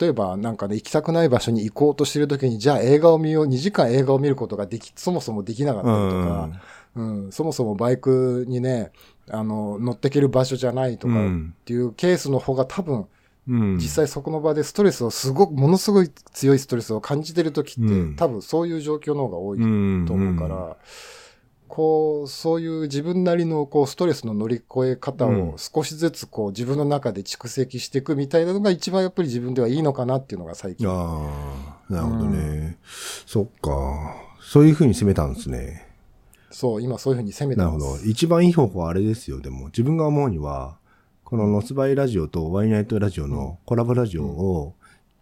[0.00, 6.48] 例えばなんかね、行きたくない場所に行こうとしてる時に、じゃあ映画を見よう、2時間映画を見ることができ、そもそもできなかったりとか、
[6.96, 8.90] うん、そもそもバイクにね、
[9.32, 13.06] あの、乗ってける場所じゃないとかうんっていうケースの方が多分、
[13.48, 13.76] うん。
[13.76, 19.66] 実際そこの場でストレスをすごく、ものすごい強いストレスを感じてる時って、うん多分そういう状況の方が多いう
[20.02, 20.76] んと思うから、
[21.68, 30.88] こう、そういう自分なりのこうストレスの乗り越え方うんを少しずつこう自分の中で蓄積していくみたいなのが一番やっぱり自分ではいいのかなっていうのが最近。
[30.88, 32.78] ああ、なるほどね。
[33.24, 34.16] そっか。
[34.40, 35.89] そういう風に攻めたんですね。
[36.50, 37.90] そう、今そういうふうに攻めてなるほど。
[37.92, 38.08] ます。
[38.08, 39.40] 一番いい方法はあれですよ。
[39.40, 40.76] でも、自分が思うには、
[41.24, 44.74] このノスバイラジオとワイナイトラジオのコラボラジオを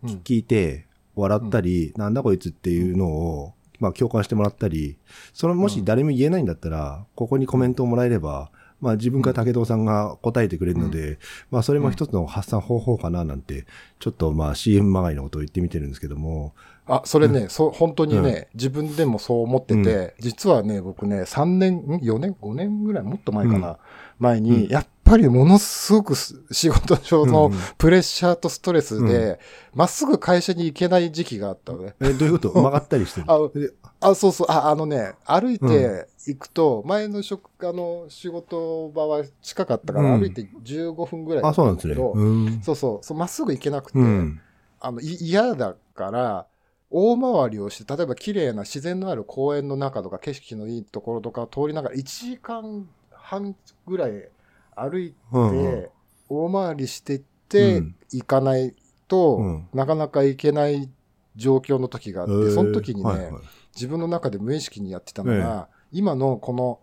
[0.02, 0.86] うん聞いて
[1.16, 4.96] 笑ったり、なんだこいつっていうのを、まあ共感してもらったり、
[5.34, 11.18] そのもし誰も言えないんだったら、ここにコメントをもらえれば、まあ自分から武藤さんが答えてくれるので、
[11.50, 13.66] まあそれも一つの発散方法かななんて、
[13.98, 16.54] ちょっとまあ CM まがいのことを言ってみてるんですけども、
[16.86, 23.76] あ、それね、そう、本当にね、自分でもそう思ってて、実はね、僕ね、3年、ん ?4 年 ?5 年ぐらい、もっと前かな、
[24.18, 27.30] 前に、やっぱりものすごくす仕事上うん。
[27.30, 29.38] のプレッシャーとストレスで、
[29.74, 31.94] ま、っすぐ会社に行けない時期があったのね。
[32.00, 32.48] え、どういうこと？
[32.54, 40.20] 曲がったりしてるあであ、そうそう、あ、あのね、歩いて行くと、前の職、あの、仕事場は近かったから、うん。
[40.20, 41.94] 歩いて15分ぐらいだあ、ったそうなんですね。
[41.94, 42.62] だけど、うん。
[42.62, 44.40] そうそう、そうまっすぐ行けなくて、うん。
[44.80, 46.46] あの、い嫌だから、
[46.90, 54.28] 大回りをして、例えば綺麗な自然のある公園の中とか景色のいいところとかを通りながら1時間半ぐらい
[54.74, 55.88] 歩いて、うんうん。
[56.28, 57.94] 大回りしてってうん。
[58.12, 58.74] 行かない
[59.06, 59.68] と、うん。
[59.72, 60.88] なかなか行けない
[61.36, 62.54] 状況の時があって、えー。
[62.54, 63.30] その時にね、
[63.74, 66.80] 自分の中で無意識にやってたのが、今のこの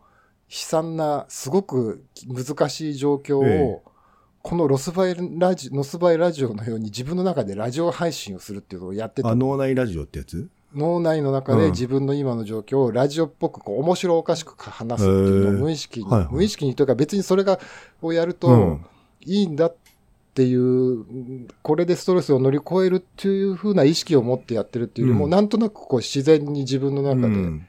[0.49, 3.81] 悲惨な、すごく難しい状況を、ええ。
[4.41, 9.29] このロスバイラジノスバイラジオのように自分の中でラジオ配信をするっていうのをやってた。
[9.29, 9.35] あ、。
[9.35, 10.47] 脳内ラジオってやつ？
[10.75, 11.59] 脳内の中うん。
[11.59, 16.29] で自分の今の状況をラジオっぽくこう面白おかしく話すっていうのを無意識に、はいはい。
[16.31, 17.59] 無意識にというか別にそれが、
[18.03, 18.85] をやるうとん
[19.21, 19.75] いいんだっ
[20.35, 25.31] ていう、うんこれでストレスを乗り越えるっていう風な意識を持ってやってるっていうよりも、うん。
[25.31, 27.65] なんとなくこう自然に自分の中で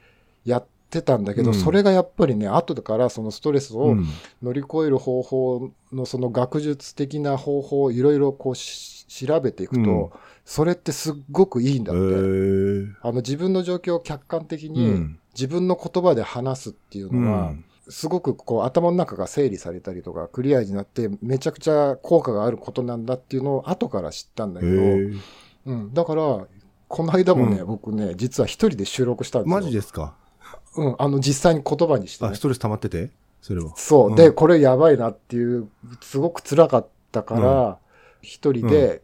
[0.87, 1.55] ってたんだけど、うん。
[1.55, 4.05] それがやっぱりね、後からそのストレスをうん。
[4.41, 10.09] 乗り越える方法のその学術的な方法をいろいろこうし調べていくと、うん。
[10.45, 12.05] それってすっごくいいんだへって。
[12.05, 12.93] ー。
[13.01, 15.19] あの自分の状況を客観的うにん。
[15.33, 17.65] 自分の言葉で話すっていうのは、うん。
[17.89, 25.19] すごくこう頭の中が整理されたりとかクリアになってめちゃくちゃ効果があることなんだっていうのを後から知ったんだへけど、ー。
[25.67, 26.47] うん、だから、
[26.89, 27.67] この間もね、うん。
[27.67, 29.55] 僕ね、実は一人で収録したんですよ。
[29.55, 30.15] マジですか？
[30.77, 32.39] うん、あの実際に言葉にして、あ、ねス。
[32.39, 33.09] トレス溜まってて？
[33.41, 33.73] それは。
[33.75, 34.09] そう。
[34.09, 35.69] うんで、これやばいなっていう、
[36.01, 37.77] すごく辛かったから、
[38.21, 39.01] 一人で、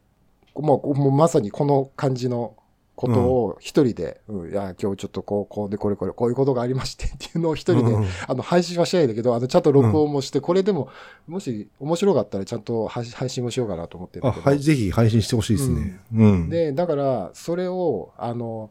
[0.55, 2.55] もう、もうまさにこの感じの
[2.95, 10.89] ことを一人で、うん、いや、今日ちょっとこう、こうで、これこれ、こういうことがありましてっていうのを一人で、うん あの、配信はしないんだけど、あの、ちゃんと録音もして、これでも、
[11.27, 14.49] もし面白かったらちゃんと配配信もしようかなと思ってるんあ、だけど。
[14.49, 15.99] はい、ぜひ配信してほしいですね。
[16.13, 16.49] うん。
[16.49, 18.69] で、だから、それを、あの、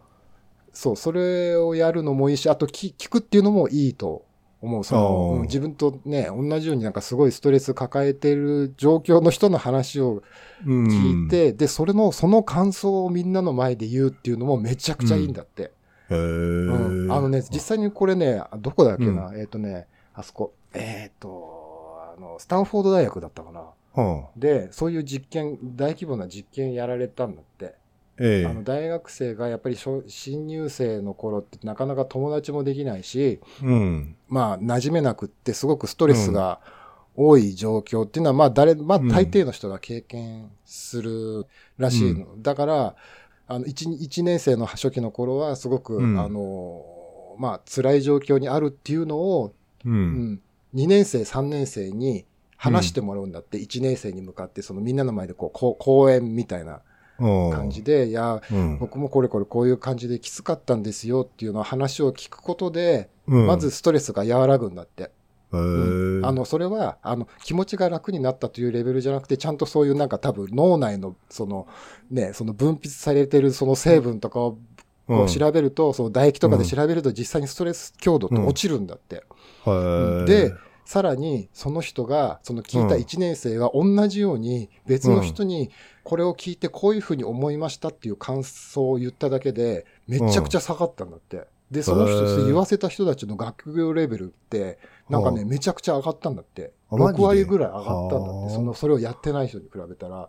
[0.73, 4.25] そう、それをやるのもいいし、あと聞聞くっていうのもいいと
[4.61, 4.85] 思う。
[4.85, 10.23] そのうん自分とね、同じようになんかすごいストレス抱えてる状況の人の話を
[10.67, 10.85] うん。
[10.87, 15.73] 聞い、て、で、それの、その感想をみんなの前で言うっていうのもめちゃくちゃいいんだって。
[16.09, 17.11] へうん。
[17.11, 23.61] ーあのね、実際にこれね、どこだっけな、えっ、とね、あそこ、えっ、と、あの、スタンフォード大学だったかな？
[23.95, 24.31] はあ。
[24.37, 27.75] で、そういう実験、大規模な実験やられたんだって。
[28.25, 33.41] えあの大学生がやっぱり小新入生の頃ってなかなか友達もできないし、え。
[33.63, 34.17] うん。
[34.29, 36.61] まあ馴染めなくってすごくストレスが
[37.17, 41.47] 多い状況っていうのはまあ誰、まあうん大抵の人が経験する
[41.79, 42.41] らしいの。
[42.41, 42.97] だから、
[43.49, 49.53] あの1、一年生の初期の頃はすごく、うんあの、まあ辛い状況にあるっていうのを、
[49.85, 49.91] う。
[49.91, 50.41] うんん、
[50.75, 52.25] 2年生、3年生に
[52.57, 56.83] 話してもらうんだって、1年生に向かってそのみんなの前でこうこう講演みたいな
[57.53, 58.79] 感じで、いや、うん。
[58.79, 65.05] 僕もこれこれこういう感じできつかったんですよっていうのを話を聞くことで、うんまず、ストレスが和らぐんだって。
[65.05, 71.67] へーあの、それは、あの、気持ちが楽になったというレベルじゃなくて、ちゃんとそういうなんか多分脳内の、その、
[72.11, 74.59] ね、その分泌されてるその成分とかを
[75.07, 79.25] こう調べると、その唾液とかで調べると実際にストレス強度って落ちるんだって。
[79.67, 79.71] う
[80.23, 85.71] んで、さらに、その人が、その聞いた1年生が同じように、別の人に、
[86.05, 91.47] これを聞いてこういうふうに思いましたっていう感想を言っただけで、めちゃくちゃ下がったんだって。
[91.71, 96.73] で、その人、言わせた人たちの学業レベルって、なんかね、はあめちゃくちゃ上がったんだって。
[96.91, 98.29] あマジで？6割ぐらい上がったんだって。
[98.29, 100.29] はあその、それをやってない人に比べたら。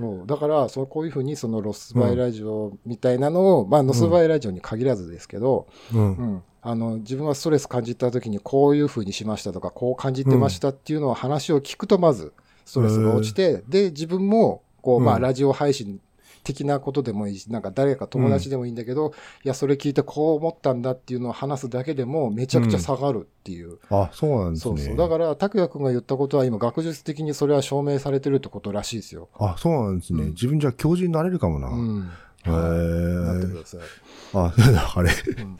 [0.00, 6.22] もう、だから、そうこういうふうに、そのロスバイラジオみたいなのを、まあ、ロスバイラジオに限らずですけど、うんう。
[6.22, 6.42] ん。
[6.62, 12.32] あの、自分がストレス感じた時にこういうふうにしましたとか、こう感じてましたっていうのを話を聞くと、まず、
[12.66, 16.00] ストレスが落ちて、で、自分も、こう、まあ、うんラジオ配信
[16.44, 19.12] 的なことでもいいし、なんか誰か友達でもいいんだけど、
[19.44, 23.78] いや、それ聞いてこう思ったんだっていうのを話すだけでも、めちゃくちゃ下がるっていう。
[23.90, 24.76] あ、そうなんですね。
[24.76, 24.96] そうそう。
[24.96, 29.28] だから、拓也くんが言ったことは今、学術的にそれは証明されてるってことらしいですよ。
[29.38, 30.22] あ、そうなんですね。
[30.24, 31.68] うん自分じゃ教授になれるかもな。
[31.68, 32.10] うん。
[32.46, 33.60] へなってくえ。
[33.60, 33.80] ださい。
[34.34, 34.54] あ、
[34.96, 35.58] あれ、うん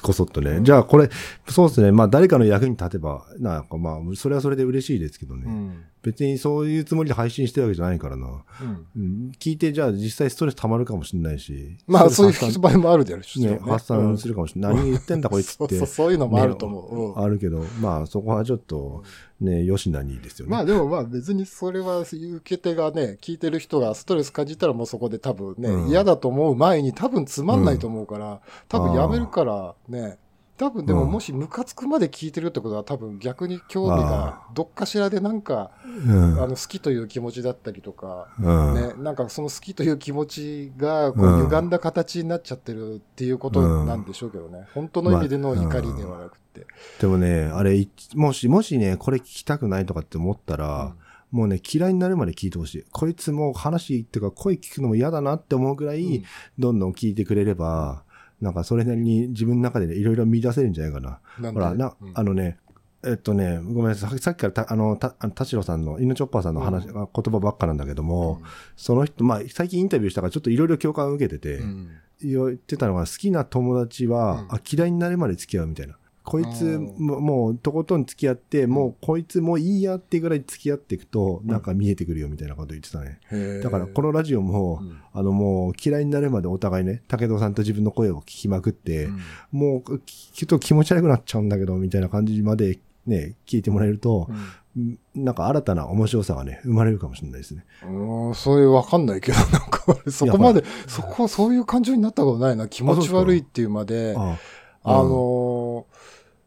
[0.00, 0.60] こそっとね。
[0.62, 1.10] じゃあこれ、
[1.48, 1.92] そうですね。
[1.92, 5.44] まあ誰かの役に立てば、なんかまあ、それはそれで嬉しいですけどね。
[5.46, 5.84] うん。
[6.02, 8.26] 別にそういうつもりで配信してるわけじゃないからな。
[8.26, 8.86] うん。
[8.96, 11.78] うん、聞いて、じゃあ実際ストレス溜まるかもしれないし。
[11.86, 14.74] まあ、そういう場合もあるだろうしね、発散するるかもしれない。
[14.74, 15.76] 何言ってんだこいつって。
[15.76, 17.16] そうそう、そういうのもあると思う。
[17.16, 19.02] うんあるけど、まあそこはちょっと、
[19.40, 20.52] ね、よしなにですよね。
[20.52, 30.18] まあでもまあ別にそれは受け手がね、聞いてる人がストレス感じたらもうそこで多分ね、うん嫌だと思う前に多分つまんないと思うから、多分やめるからね、
[30.62, 36.40] 多分でもうんもしムカつくまで聞いてるってことは多分逆に興味がどっかしらでなんか、うん。
[36.40, 38.74] あの好きという気持ちだったりとか、うん。
[38.74, 44.68] ね、なんかその好きという気持ちがこううん歪んだ形になっちゃってるっていうことなんでしょうけどね。
[44.72, 46.64] 本当の意味での怒りではなくて。
[47.00, 50.94] でもね、あれ、いもし、もしね、これ聞きたくないとかって思ったら、
[51.32, 52.84] もうね、嫌いになるまで聞いてほしい。
[52.92, 56.24] こいつもう話っていうか声聞くのも嫌だなって思うぐらい、うん
[56.56, 58.04] どんどん聞いてくれれば、
[58.42, 61.20] なんかそれなりに自分の中でね、いろいろ見出せるんじゃないかな。
[61.40, 62.58] なほら、な、うんあのね、
[63.04, 64.18] えっとね、ごめんなさい。
[64.18, 68.42] さっきからた、あの、た、田代さんの、犬チョッパーさんの話、うん言葉ばっかなんだけども、
[68.76, 71.88] その人、まあ、最近インタビューしたからちょっといろいろ共感を受けてて、うん
[72.24, 75.96] 言ってたのが、好きな友達は、うんあ嫌いになるまで付き合うみたいな。
[76.24, 76.94] こいつうん。
[76.98, 83.20] も、もう、とことん付き合って、もう、こいつもういいやってぐらい付き合っていくと、なんか見えてくるよみたいなこと言ってたね。
[83.62, 84.98] だから、このラジオも、うん。
[85.12, 89.20] あの、もう、嫌いになるまでお互いね、武藤さんと自分の声を聞きまくって、うん。
[89.50, 94.32] もう、きっと気持ち悪くなっちゃうんだけど、みたいな感じまでね、聞いてもらえると、う
[94.80, 94.98] ん。
[95.14, 97.64] なんか新たな面白さがね、生まれるかもしれないですね。
[97.84, 102.68] うん、そういうわかんないけど、なんか俺そこまで、そこ、そういう感情になったことないな。
[102.68, 104.38] 気持ち悪いっていうまで、あ
[104.84, 105.12] ああのー、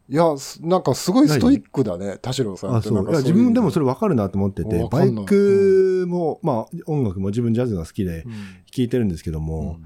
[0.08, 2.88] いや、すなんかすごいストイックだね、田代さんあ、って。
[2.88, 3.10] そう。
[3.10, 8.32] いや、自分でもそれ、れ分かるなと思っててバイクも、まあ、音楽も自分ジャズが好きでうん。
[8.70, 9.80] 聴いてるんですけども、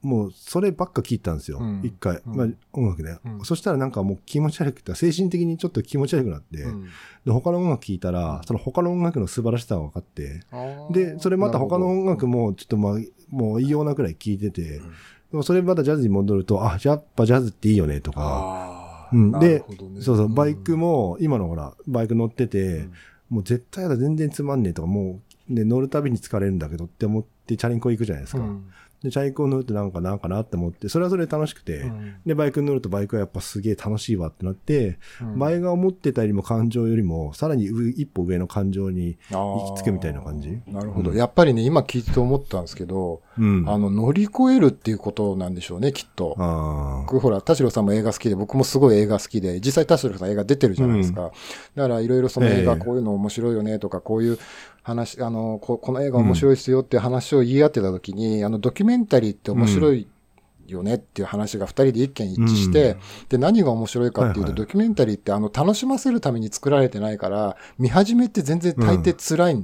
[0.00, 1.80] もうそればっか聞いたんですようん。
[1.84, 2.22] 一回。
[2.26, 2.36] うん。
[2.36, 3.18] まあ、音楽で。
[3.24, 3.28] う。
[3.42, 3.44] ん。
[3.44, 6.84] そしたらなんかもう気持ち悪くて、精神的にちょっと気持ち悪くなって、うん。
[7.24, 10.40] で、他の音楽聴いたら、その他の音楽の素晴らしさが分かって、
[10.92, 14.66] で、それまた他の音楽もちょっとまあ、もう異様なくらい聴いてて、ん。
[15.30, 18.77] でもそれまたジャズに戻ると、あ、やっぱジャズっていいよねとか、
[19.12, 19.32] うん。
[19.32, 20.00] でね。
[20.00, 22.92] そうそう、バイクも、今のほら、バイク乗ってて、うん。
[23.30, 28.44] もう絶対やだ、全然つまんねえとか、もう、ね、乗るたびに疲れるんだけどって思って、チャリンコ行くじゃないですか。
[29.02, 40.60] うんで、チャリンコ乗るとなんかなんかなって思って、それはそれで楽しくて、うんで、バイクに乗るとバイクはやっぱすげえ楽しいわってなって、うん前が思ってたよりも感情よりも、さらに上一歩上の感情に行き着くみたいな感じ。
[40.66, 41.10] なるほど。
[41.10, 43.64] うんやっぱりね、今聞いてて思ったんですけど、うん。
[43.68, 46.34] あの、乗り越えるっていうことなんでしょうね、きっと。
[46.38, 51.30] あ僕ほら、田代さんも映画好きで、僕もすごい映画好きで、実際田代さん映画出てるじゃないですか。
[51.74, 54.38] だからいろいろその映画ええこういうの面白いよねとか、こういう
[54.88, 60.08] 話、あの、ここの映画面白いですよっていう話を言い合ってた時に、あの、ドキュメンタリーって面白い
[60.66, 62.96] よねっていう話が二人で一見一致して、
[63.28, 64.54] で、何が面白いかっていうと、はいはい。
[64.56, 69.58] ドキュメンタリーってあの、楽しませるために作られてないから、見始めって全然大抵辛いっ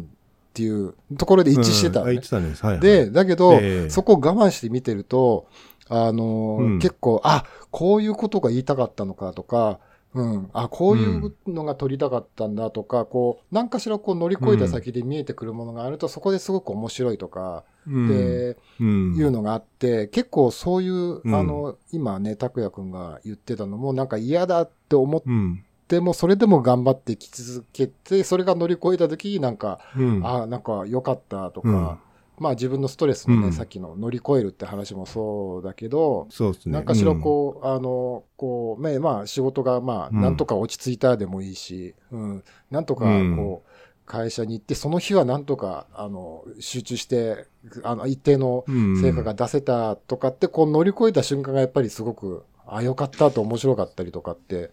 [0.53, 2.13] ていうところで一致してたのね。
[2.13, 2.21] うん。
[2.21, 2.49] たん。
[2.49, 2.65] です。
[2.65, 2.81] はい、はい。
[2.81, 3.91] で、だけど、ええ。
[3.91, 5.47] そこを我慢して見てると、
[5.89, 6.79] あのーうん。
[6.79, 9.79] 結構、あ、こういうことが言いたかったのかとか、
[10.15, 21.35] うん、あ、こういうのが撮りたかったんだとか、こう、何かしらこう乗り越えた先で見えてくるものがあると、そこですごく面白いとか、うん、で、うん、いうのがあって、結構そういう、うん。
[21.35, 25.65] あの、今ね、拓也くんが言ってたのも、なんか嫌だって思っうん。
[25.89, 30.23] ても、それでも頑張って生き続けて、それが乗り越えた時になんか、うん。
[30.25, 31.99] あなんか良かったとか、うん
[32.39, 36.73] まあ自分のストレスのね、うんさっきの乗り越えるって話もそうだけど、そうですね。
[36.73, 43.71] なんかしらこう、あの、こう、ね、まあ仕事がまあ、うんなんとか落ち着いたでもいいし、うん、なんとかうんこう、
[44.07, 47.47] 会社に行って、その日はなんとか、あの、集中して、
[47.83, 54.71] あの、一定のうん、成果が出せたとかって、こう乗り越えた瞬間がやっぱりすごく、あ、よかったと面白かったりとかって、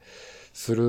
[0.53, 0.84] する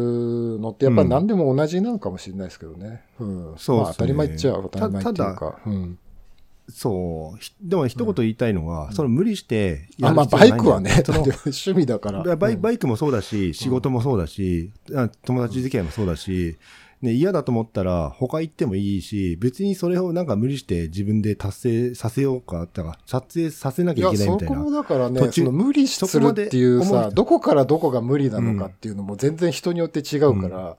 [0.58, 3.02] のって、やっぱり何でも同じなのかもしれないですけどね。
[3.20, 3.54] うん。
[3.58, 5.60] そうねまあ当たり前っちゃ当たり前っていうたか。
[5.64, 5.98] うん。
[6.68, 7.38] そう。
[7.38, 12.36] ひでも一言言いたいのは、その無理してやあ、まあ、バイクはね、 趣味だから。
[12.36, 16.56] バイバイクもそうだし、仕事もそうだし、あ友達付き合いもそうだし、
[17.02, 24.54] ね、嫌だと思ったら他行ってもいいし、別にそれをなんか無理して自分で達成させようか、だから撮影させなきゃいけないみたいな。
[24.56, 30.76] こもだからね、途中その無理するっていうさ、どこからどこが無理なのかっていうのも全然人によって違うから、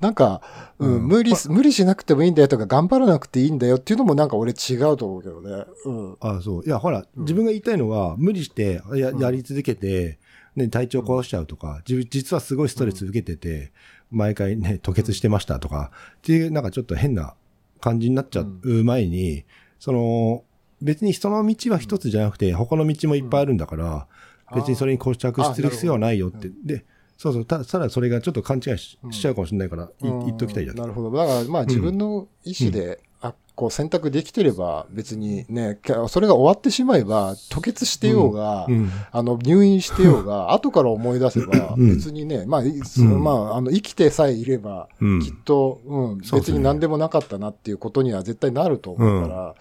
[0.00, 0.40] なんか、
[0.78, 5.64] うんうん無理す、無理しなくてもいいんだよとか、頑張らなくていいんだよっていうのもなんか俺違うと思うけどね。
[5.84, 6.16] うん。
[6.20, 6.64] あそう。
[6.64, 10.18] いや、ほら、自分が言いたいのは、無理してややり続けて、
[10.56, 13.72] ね、体調壊しちゃうとか、自分実はすごいストレス受けてて、
[14.10, 17.34] 毎回ね、吐血してましたとか、っていう、なんかちょっと変な
[17.80, 19.44] 感じになっちゃう前に、
[19.78, 20.44] その、
[20.82, 24.06] 別にその道は一つじゃなくて、他の道もいっぱいあるんだから、
[24.54, 26.50] 別にそれに固着する必要はないよって。
[26.64, 26.84] で、
[27.16, 30.76] そうそう、たただそれがちょっと勘違いし,、しちゃうかもしれないから、い言っときたいじゃん。
[30.76, 31.10] なるほど。
[31.10, 41.94] だから、まあ自分の意思で、あ、こう選択できてれば別にね、けそれが終わってしまえば、吐血してようが、うんあの、入院してようが、 後から思い出せば、うん。
[41.96, 45.20] 別にね、まあ、いそのまあ、あの、生きてさえいれば、うん。
[45.22, 49.54] きっと、うん、別に何でもなかったなっていうことには絶対なると思うから、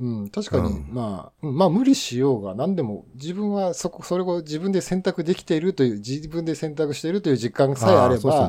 [0.00, 0.86] うん、確かに、うん。
[0.92, 8.48] まあ、うんまあ、無理しようが何でも、自分はそこ、それを自分で選択できているという、自分で選択しているという実感さえあれば、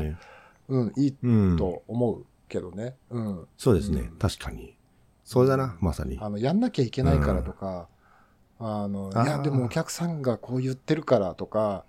[0.67, 0.77] う。
[0.77, 1.57] うん、いいうん。
[1.57, 2.95] と思うけどね。
[3.09, 3.47] うん。
[3.57, 4.77] そうですね、うん確かに。
[5.25, 6.19] それだな、まさに。
[6.21, 7.87] あの、やんなきゃいけないからとか、
[8.59, 11.85] あの、いや、でもお客さんがこう言ってるからとか、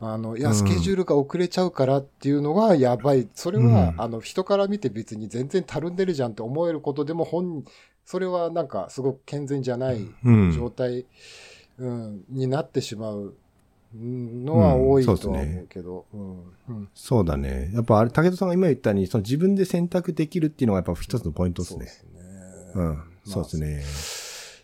[0.00, 3.28] あの、いうや、んスケジュールが遅れちゃうからっていうのがやばい。
[3.34, 7.64] それは、うんあの、人から見て別に全然たるんでるじゃんって思えることでも本、
[8.04, 10.52] それはなんかすごく健全じゃないうん。
[10.52, 11.06] 状態、
[11.78, 13.34] うんになってしまう
[13.94, 16.30] のは多いと思うけど、うん
[16.68, 17.70] うんそうだね。
[17.74, 21.86] やっぱあれ、武田さんが今言ったように、その自分で選択できるっていうのがやっぱ一つのポイントですね。
[21.86, 22.20] そうですね。
[22.74, 22.96] うん。
[22.96, 23.82] まあそうですね。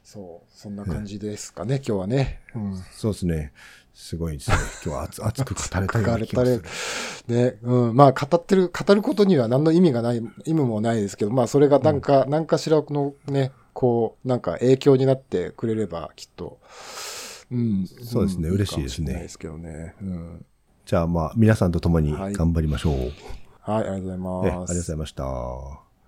[0.05, 2.41] そう、そんな感じですかね、今日はね。
[2.55, 2.77] うん。
[2.93, 3.53] そうですね。
[3.97, 4.57] すごいですね。
[4.85, 6.63] 今日は熱 熱く語れたような気がす
[7.29, 16.59] るね、うん、まあ語ってる、語ることには何の意味がない、意味もないですけど、まあそれがなんか、何かしらのね、こう、なんか影響になってくれれば、きっと、
[17.51, 17.87] うん。
[17.87, 19.95] そうですねん嬉しいですねかもれないですけどね。
[20.01, 20.47] うん。
[20.85, 22.95] じゃあまあ、皆さんと共にはい頑張りましょう。
[23.61, 24.47] はい、ありがとうございます。
[24.47, 25.86] えありがとうございました。